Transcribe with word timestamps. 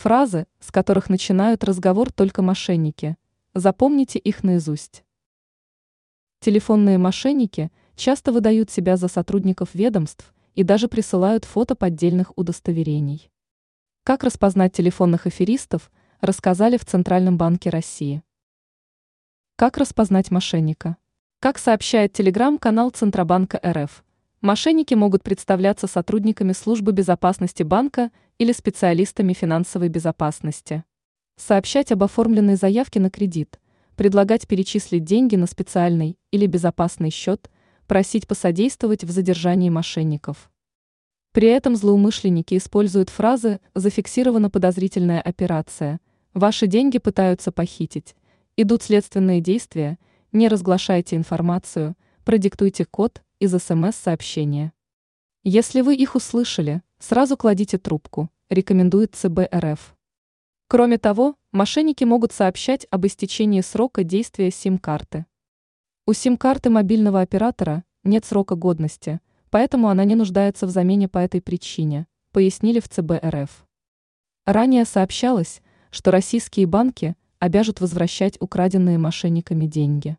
Фразы, 0.00 0.46
с 0.60 0.72
которых 0.72 1.10
начинают 1.10 1.62
разговор 1.62 2.10
только 2.10 2.40
мошенники. 2.40 3.18
Запомните 3.52 4.18
их 4.18 4.42
наизусть. 4.42 5.04
Телефонные 6.38 6.96
мошенники 6.96 7.70
часто 7.96 8.32
выдают 8.32 8.70
себя 8.70 8.96
за 8.96 9.08
сотрудников 9.08 9.74
ведомств 9.74 10.32
и 10.54 10.62
даже 10.62 10.88
присылают 10.88 11.44
фото 11.44 11.74
поддельных 11.74 12.32
удостоверений. 12.38 13.30
Как 14.02 14.24
распознать 14.24 14.72
телефонных 14.72 15.26
аферистов, 15.26 15.90
рассказали 16.22 16.78
в 16.78 16.86
Центральном 16.86 17.36
банке 17.36 17.68
России. 17.68 18.22
Как 19.56 19.76
распознать 19.76 20.30
мошенника? 20.30 20.96
Как 21.40 21.58
сообщает 21.58 22.14
телеграм-канал 22.14 22.88
Центробанка 22.88 23.60
РФ, 23.62 24.02
мошенники 24.40 24.94
могут 24.94 25.22
представляться 25.22 25.86
сотрудниками 25.86 26.52
службы 26.52 26.92
безопасности 26.92 27.62
банка 27.62 28.10
или 28.40 28.52
специалистами 28.52 29.34
финансовой 29.34 29.90
безопасности. 29.90 30.82
Сообщать 31.36 31.92
об 31.92 32.02
оформленной 32.02 32.56
заявке 32.56 32.98
на 32.98 33.10
кредит, 33.10 33.60
предлагать 33.96 34.48
перечислить 34.48 35.04
деньги 35.04 35.36
на 35.36 35.46
специальный 35.46 36.18
или 36.30 36.46
безопасный 36.46 37.10
счет, 37.10 37.50
просить 37.86 38.26
посодействовать 38.26 39.04
в 39.04 39.10
задержании 39.10 39.68
мошенников. 39.68 40.50
При 41.32 41.48
этом 41.48 41.76
злоумышленники 41.76 42.56
используют 42.56 43.10
фразы 43.10 43.60
«зафиксирована 43.74 44.48
подозрительная 44.48 45.20
операция», 45.20 46.00
«ваши 46.32 46.66
деньги 46.66 46.96
пытаются 46.96 47.52
похитить», 47.52 48.16
«идут 48.56 48.82
следственные 48.82 49.42
действия», 49.42 49.98
не 50.32 50.48
разглашайте 50.48 51.14
информацию, 51.14 51.94
продиктуйте 52.24 52.86
код 52.86 53.22
из 53.38 53.52
СМС-сообщения. 53.52 54.72
Если 55.44 55.82
вы 55.82 55.94
их 55.94 56.14
услышали, 56.14 56.80
сразу 57.00 57.36
кладите 57.36 57.78
трубку, 57.78 58.30
рекомендует 58.48 59.16
ЦБ 59.16 59.52
РФ. 59.52 59.96
Кроме 60.68 60.98
того, 60.98 61.34
мошенники 61.50 62.04
могут 62.04 62.30
сообщать 62.30 62.86
об 62.90 63.06
истечении 63.06 63.62
срока 63.62 64.04
действия 64.04 64.52
сим-карты. 64.52 65.26
У 66.06 66.12
сим-карты 66.12 66.70
мобильного 66.70 67.22
оператора 67.22 67.82
нет 68.04 68.24
срока 68.24 68.54
годности, 68.54 69.20
поэтому 69.50 69.88
она 69.88 70.04
не 70.04 70.14
нуждается 70.14 70.66
в 70.66 70.70
замене 70.70 71.08
по 71.08 71.18
этой 71.18 71.40
причине, 71.40 72.06
пояснили 72.32 72.78
в 72.78 72.88
ЦБ 72.88 73.12
РФ. 73.24 73.66
Ранее 74.46 74.84
сообщалось, 74.84 75.62
что 75.90 76.10
российские 76.10 76.66
банки 76.66 77.16
обяжут 77.38 77.80
возвращать 77.80 78.36
украденные 78.40 78.98
мошенниками 78.98 79.66
деньги. 79.66 80.18